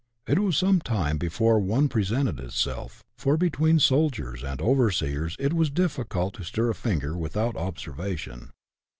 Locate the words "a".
6.71-6.73